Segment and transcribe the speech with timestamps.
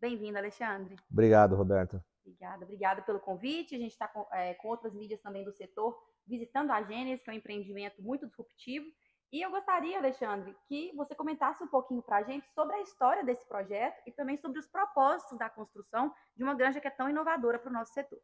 [0.00, 0.96] Bem-vindo, Alexandre.
[1.10, 2.02] Obrigado, Roberta.
[2.24, 3.74] Obrigada, obrigada pelo convite.
[3.74, 5.96] A gente está com, é, com outras mídias também do setor,
[6.26, 8.86] visitando a Gênesis, que é um empreendimento muito disruptivo.
[9.32, 13.24] E eu gostaria, Alexandre, que você comentasse um pouquinho para a gente sobre a história
[13.24, 17.08] desse projeto e também sobre os propósitos da construção de uma granja que é tão
[17.08, 18.18] inovadora para o nosso setor.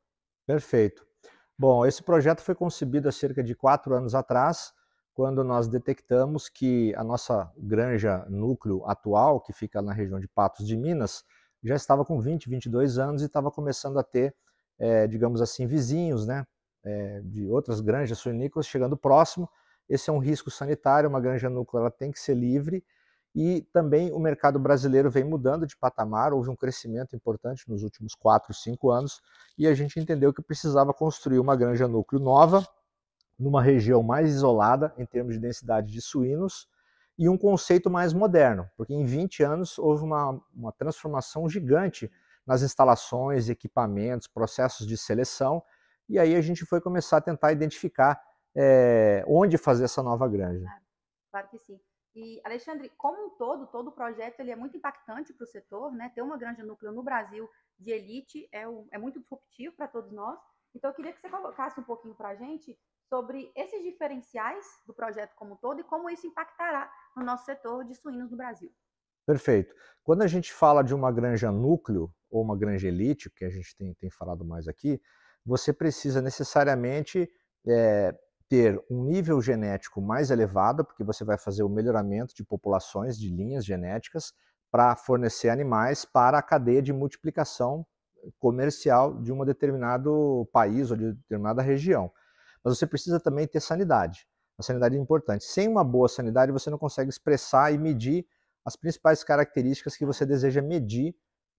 [0.47, 1.07] Perfeito.
[1.59, 4.73] Bom, esse projeto foi concebido há cerca de quatro anos atrás,
[5.15, 10.67] quando nós detectamos que a nossa granja núcleo atual, que fica na região de Patos
[10.67, 11.25] de Minas,
[11.63, 14.35] já estava com 20, 22 anos e estava começando a ter,
[14.79, 16.47] é, digamos assim, vizinhos, né,
[16.85, 19.49] é, de outras granjas suinícolas chegando próximo.
[19.89, 22.85] Esse é um risco sanitário, uma granja núcleo ela tem que ser livre
[23.35, 28.15] e também o mercado brasileiro vem mudando de patamar, houve um crescimento importante nos últimos
[28.15, 29.21] 4, 5 anos
[29.59, 32.67] e a gente entendeu que precisava construir uma granja núcleo nova,
[33.39, 36.67] numa região mais isolada em termos de densidade de suínos,
[37.19, 42.11] e um conceito mais moderno, porque em 20 anos houve uma, uma transformação gigante
[42.47, 45.63] nas instalações, equipamentos, processos de seleção,
[46.09, 48.23] e aí a gente foi começar a tentar identificar
[48.55, 50.65] é, onde fazer essa nova granja.
[50.65, 50.83] Claro,
[51.31, 51.81] claro, que sim.
[52.15, 55.93] E, Alexandre, como um todo, todo o projeto ele é muito impactante para o setor,
[55.93, 56.11] né?
[56.15, 57.47] Ter uma granja núcleo no Brasil
[57.79, 60.39] de elite é, um, é muito disruptivo para todos nós.
[60.75, 64.95] Então, eu queria que você colocasse um pouquinho para a gente sobre esses diferenciais do
[64.95, 68.71] projeto como um todo e como isso impactará no nosso setor de suínos no Brasil.
[69.27, 69.75] Perfeito.
[70.03, 73.77] Quando a gente fala de uma granja núcleo ou uma granja elite, que a gente
[73.77, 75.01] tem, tem falado mais aqui,
[75.45, 77.29] você precisa necessariamente
[77.67, 78.17] é,
[78.49, 83.29] ter um nível genético mais elevado, porque você vai fazer o melhoramento de populações, de
[83.29, 84.33] linhas genéticas,
[84.71, 87.87] para fornecer animais para a cadeia de multiplicação
[88.39, 92.11] comercial de um determinado país ou de determinada região
[92.67, 94.27] mas você precisa também ter sanidade.
[94.59, 95.45] A sanidade é importante.
[95.45, 98.27] Sem uma boa sanidade, você não consegue expressar e medir
[98.65, 101.15] as principais características que você deseja medir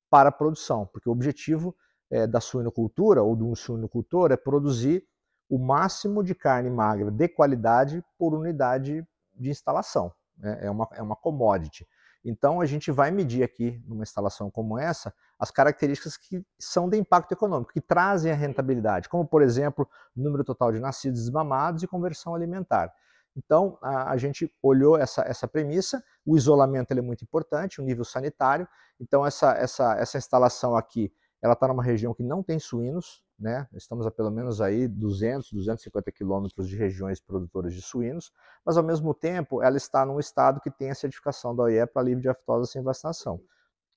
[0.09, 1.73] para a produção, porque o objetivo
[2.11, 5.07] é, da suinocultura ou de um suinocultor é produzir
[5.49, 10.11] o máximo de carne magra de qualidade por unidade de instalação.
[10.37, 10.59] Né?
[10.63, 11.87] É uma, é uma commodity.
[12.21, 16.97] Então, a gente vai medir aqui, numa instalação como essa, as características que são de
[16.97, 21.87] impacto econômico, que trazem a rentabilidade, como, por exemplo, número total de nascidos desmamados e
[21.87, 22.93] conversão alimentar.
[23.35, 28.03] Então, a, a gente olhou essa, essa premissa, o isolamento é muito importante, o nível
[28.03, 28.67] sanitário.
[28.99, 33.67] Então, essa, essa, essa instalação aqui, ela está numa região que não tem suínos, né?
[33.73, 38.31] Estamos a pelo menos aí 200, 250 quilômetros de regiões produtoras de suínos,
[38.65, 42.01] mas ao mesmo tempo ela está num estado que tem a certificação da OIE para
[42.01, 43.39] livre de aftosa sem vacinação,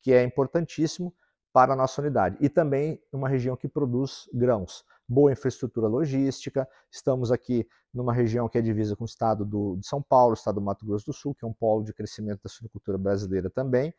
[0.02, 1.14] que é importantíssimo
[1.52, 2.36] para a nossa unidade.
[2.40, 4.84] E também uma região que produz grãos.
[5.08, 9.86] Boa infraestrutura logística, estamos aqui numa região que é divisa com o estado do, de
[9.86, 12.40] São Paulo, o estado do Mato Grosso do Sul, que é um polo de crescimento
[12.42, 13.92] da suinocultura brasileira também.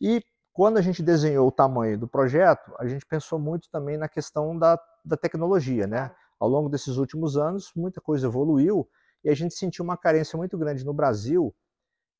[0.00, 0.22] E
[0.52, 4.56] quando a gente desenhou o tamanho do projeto, a gente pensou muito também na questão
[4.56, 6.14] da, da tecnologia, né?
[6.38, 8.88] Ao longo desses últimos anos, muita coisa evoluiu
[9.24, 11.52] e a gente sentiu uma carência muito grande no Brasil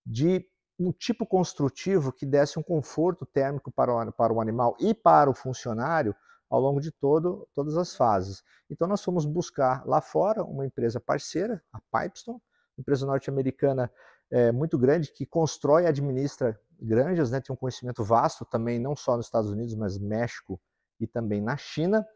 [0.05, 0.45] de
[0.79, 5.31] um tipo construtivo que desse um conforto térmico para o, para o animal e para
[5.31, 6.15] o funcionário
[6.51, 8.43] ao longo de todo, todas as fases.
[8.71, 12.41] Então nós fomos buscar lá fora uma empresa parceira, a Pipestone,
[12.79, 13.91] empresa norte-americana
[14.31, 18.97] é, muito grande que constrói e administra granjas, né, tem um conhecimento vasto também, não
[18.97, 20.61] só nos Estados Unidos, mas México
[20.99, 22.06] e também na China.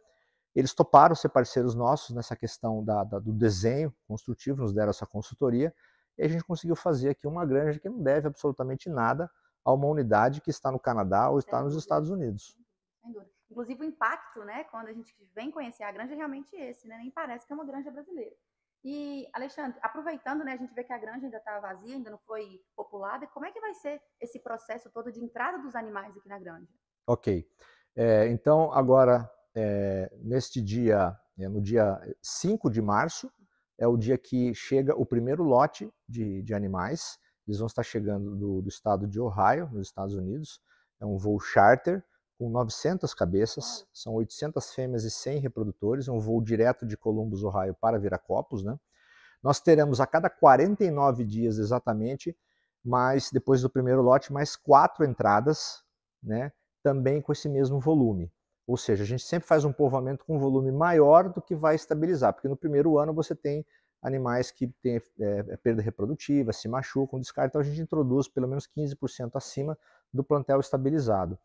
[0.55, 5.07] Eles toparam ser parceiros nossos nessa questão da, da, do desenho construtivo, nos deram essa
[5.07, 5.73] consultoria,
[6.19, 9.31] e a gente conseguiu fazer aqui uma granja que não deve absolutamente nada
[9.65, 12.57] a uma unidade que está no Canadá ou está nos Estados Unidos.
[13.01, 13.31] Sem dúvida.
[13.51, 16.99] Inclusive o impacto, né, quando a gente vem conhecer a granja, é realmente esse, né?
[16.99, 18.35] Nem parece que é uma granja brasileira.
[18.85, 22.19] E, Alexandre, aproveitando, né, a gente vê que a granja ainda está vazia, ainda não
[22.19, 26.29] foi populada, como é que vai ser esse processo todo de entrada dos animais aqui
[26.29, 26.69] na granja?
[27.07, 27.49] Ok.
[27.97, 33.33] É, então, agora, é, neste dia, é, no dia 5 de março,
[33.79, 37.19] é o dia que chega o primeiro lote de, de animais.
[37.47, 40.61] Eles vão estar chegando do, do estado de Ohio, nos Estados Unidos.
[41.01, 42.05] É um voo charter
[42.39, 47.75] com 900 cabeças, são 800 fêmeas e 100 reprodutores, um voo direto de Columbus, Ohio
[47.75, 48.79] para Viracopos, né?
[49.43, 52.37] Nós teremos a cada 49 dias exatamente,
[52.85, 55.83] mais depois do primeiro lote, mais quatro entradas,
[56.23, 56.53] né?
[56.83, 58.33] Também com esse mesmo volume.
[58.69, 61.75] Ou seja, a gente sempre faz um povoamento com um volume maior do que vai
[61.75, 63.65] estabilizar, porque no primeiro ano você tem
[64.03, 68.47] animais que têm é, é perda reprodutiva, se machucam, descartam, então a gente introduz pelo
[68.47, 69.77] menos 15% acima
[70.13, 71.39] do plantel estabilizado.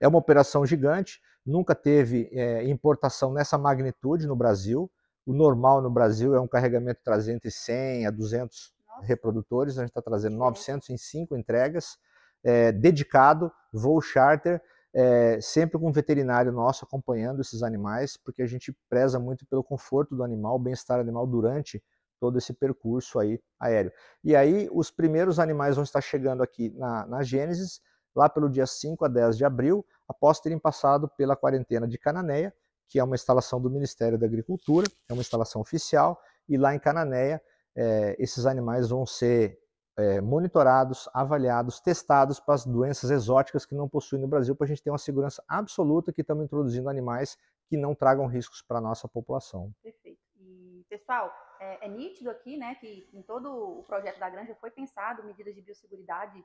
[0.00, 4.90] É uma operação gigante, nunca teve é, importação nessa magnitude no Brasil.
[5.26, 9.06] O normal no Brasil é um carregamento trazendo entre 100 a 200 Nossa.
[9.06, 11.98] reprodutores, a gente está trazendo 900 em cinco entregas,
[12.42, 14.60] é, dedicado, voo charter,
[14.94, 19.64] é, sempre com um veterinário nosso acompanhando esses animais, porque a gente preza muito pelo
[19.64, 21.82] conforto do animal, bem-estar animal durante
[22.20, 23.92] todo esse percurso aí aéreo.
[24.22, 27.80] E aí os primeiros animais vão estar chegando aqui na, na Gênesis,
[28.14, 32.54] lá pelo dia 5 a 10 de abril, após terem passado pela quarentena de Cananéia,
[32.88, 36.78] que é uma instalação do Ministério da Agricultura, é uma instalação oficial, e lá em
[36.78, 37.42] Cananéia
[37.74, 39.58] é, esses animais vão ser
[39.96, 44.68] é, monitorados, avaliados, testados para as doenças exóticas que não possuem no Brasil, para a
[44.68, 47.36] gente ter uma segurança absoluta que estamos introduzindo animais
[47.68, 49.72] que não tragam riscos para a nossa população.
[49.82, 50.20] Perfeito.
[50.36, 54.70] E, pessoal, é, é, nítido aqui né, que em todo o projeto da granja foi
[54.70, 56.44] pensado medidas de biosseguridade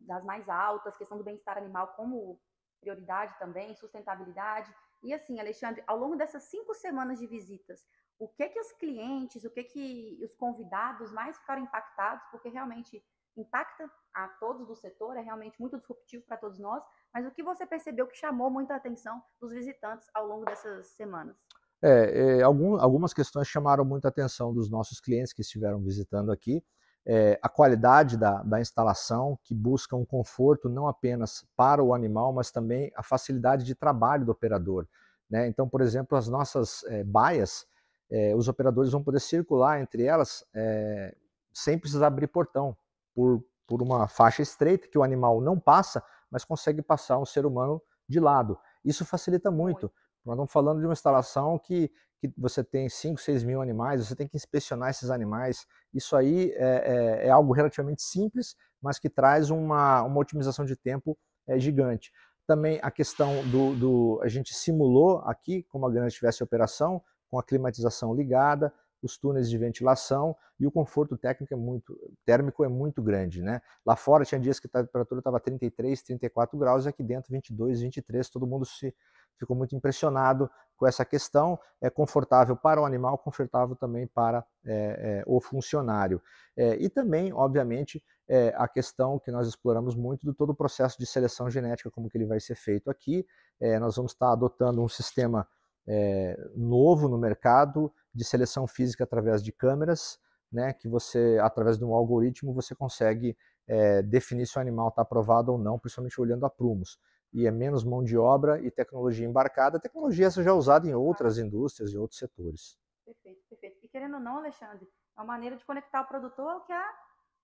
[0.00, 2.40] das mais altas, questão do bem-estar animal como
[2.80, 4.72] prioridade também, sustentabilidade.
[5.02, 7.86] E assim, Alexandre, ao longo dessas cinco semanas de visitas,
[8.18, 13.02] o que que os clientes, o que que os convidados mais ficaram impactados, porque realmente
[13.36, 16.82] impacta a todos do setor, é realmente muito disruptivo para todos nós,
[17.14, 21.36] mas o que você percebeu que chamou muita atenção dos visitantes ao longo dessas semanas?
[21.80, 26.64] É, é, algum, algumas questões chamaram muita atenção dos nossos clientes que estiveram visitando aqui.
[27.06, 32.32] É, a qualidade da, da instalação, que busca um conforto não apenas para o animal,
[32.32, 34.86] mas também a facilidade de trabalho do operador.
[35.30, 35.46] Né?
[35.46, 37.64] Então, por exemplo, as nossas é, baias,
[38.10, 41.14] é, os operadores vão poder circular entre elas é,
[41.52, 42.76] sem precisar abrir portão,
[43.14, 47.44] por, por uma faixa estreita que o animal não passa, mas consegue passar um ser
[47.44, 48.58] humano de lado.
[48.84, 49.90] Isso facilita muito.
[50.24, 51.90] Nós estamos falando de uma instalação que,
[52.20, 55.66] que você tem 5, 6 mil animais, você tem que inspecionar esses animais.
[55.92, 60.76] Isso aí é, é, é algo relativamente simples, mas que traz uma, uma otimização de
[60.76, 62.12] tempo é, gigante.
[62.46, 67.38] Também a questão do, do, A gente simulou aqui, como a grande tivesse operação, com
[67.38, 68.72] a climatização ligada,
[69.02, 73.42] os túneis de ventilação e o conforto técnico é muito, térmico é muito grande.
[73.42, 73.60] Né?
[73.86, 77.80] Lá fora tinha dias que a temperatura estava 33, 34 graus, e aqui dentro 22,
[77.80, 78.94] 23, todo mundo se
[79.38, 81.58] ficou muito impressionado com essa questão.
[81.80, 86.20] É confortável para o animal, confortável também para é, é, o funcionário.
[86.56, 90.98] É, e também, obviamente, é, a questão que nós exploramos muito do todo o processo
[90.98, 93.24] de seleção genética, como que ele vai ser feito aqui.
[93.60, 95.48] É, nós vamos estar adotando um sistema
[95.88, 100.20] é, novo no mercado de seleção física através de câmeras,
[100.52, 103.36] né, que você, através de um algoritmo, você consegue
[103.66, 106.98] é, definir se o animal está aprovado ou não, principalmente olhando a prumos.
[107.32, 109.76] E é menos mão de obra e tecnologia embarcada.
[109.76, 112.78] A tecnologia essa já é usada em outras indústrias e outros setores.
[113.04, 113.78] Perfeito, perfeito.
[113.84, 116.90] E querendo ou não, Alexandre, é uma maneira de conectar o produtor que há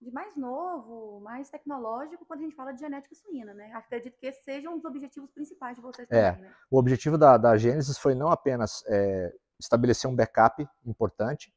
[0.04, 3.72] de mais novo, mais tecnológico quando a gente fala de genética suína, né?
[3.72, 6.54] Acredito que esse seja um dos objetivos principais de vocês é, também, né?
[6.70, 11.52] O objetivo da, da Gênesis foi não apenas é, estabelecer um backup importante,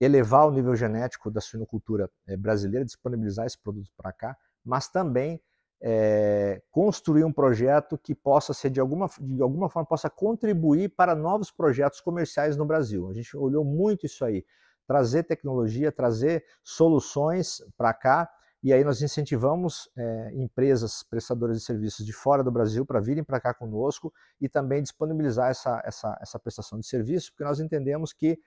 [0.00, 5.40] elevar o nível genético da suinocultura é, brasileira, disponibilizar esse produto para cá, mas também
[5.80, 11.14] é, construir um projeto que possa ser de alguma, de alguma forma possa contribuir para
[11.14, 13.08] novos projetos comerciais no Brasil.
[13.10, 14.44] A gente olhou muito isso aí,
[14.86, 18.30] trazer tecnologia, trazer soluções para cá
[18.64, 23.22] e aí nós incentivamos é, empresas prestadoras de serviços de fora do Brasil para virem
[23.22, 24.10] para cá conosco
[24.40, 28.38] e também disponibilizar essa, essa, essa prestação de serviço, porque nós entendemos que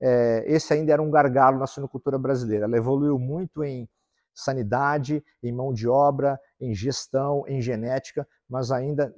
[0.00, 2.64] é, esse ainda era um gargalo na suinocultura brasileira.
[2.64, 3.86] Ela evoluiu muito em
[4.32, 9.14] sanidade, em mão de obra, em gestão, em genética, mas ainda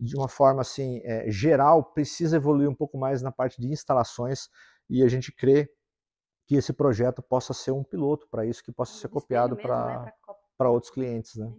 [0.00, 4.48] de uma forma assim é, geral precisa evoluir um pouco mais na parte de instalações
[4.88, 5.70] e a gente crê
[6.46, 10.68] que esse projeto possa ser um piloto para isso, que possa ser copiado para né,
[10.68, 11.36] outros clientes.
[11.36, 11.52] Né?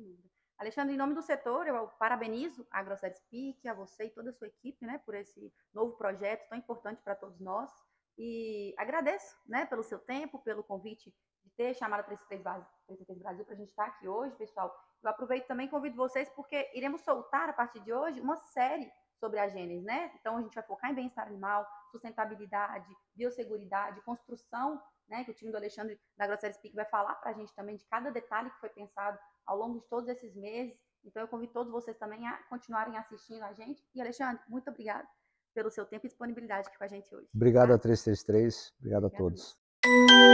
[0.58, 4.34] Alexandre, em nome do setor, eu parabenizo a Grosseries Peak, a você e toda a
[4.34, 7.70] sua equipe né, por esse novo projeto tão importante para todos nós.
[8.18, 11.14] E agradeço né, pelo seu tempo, pelo convite
[11.44, 12.42] de ter chamado a 33
[13.20, 14.74] Brasil para a gente estar aqui hoje, pessoal.
[15.04, 18.90] Eu aproveito também e convido vocês, porque iremos soltar a partir de hoje uma série
[19.20, 20.12] sobre a Gênesis, né?
[20.20, 25.24] Então a gente vai focar em bem-estar animal, sustentabilidade, biosseguridade, construção, né?
[25.24, 27.86] Que o time do Alexandre da Grosseria Speak vai falar para a gente também de
[27.86, 30.78] cada detalhe que foi pensado ao longo de todos esses meses.
[31.04, 33.86] Então eu convido todos vocês também a continuarem assistindo a gente.
[33.94, 35.08] E Alexandre, muito obrigado
[35.54, 37.30] pelo seu tempo e disponibilidade aqui com a gente hoje.
[37.34, 37.76] Obrigado tá?
[37.76, 40.33] a 333, obrigado, obrigado a todos.